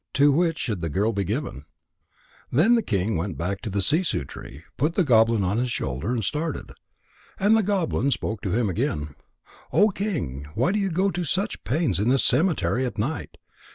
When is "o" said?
9.71-9.89